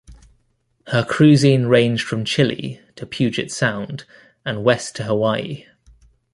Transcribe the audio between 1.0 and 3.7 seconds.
cruising ranged from Chile to Puget